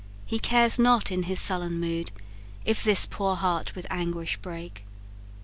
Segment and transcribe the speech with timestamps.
[0.25, 2.09] He cares not, in his sullen mood,
[2.65, 4.83] If this poor heart with anguish break.'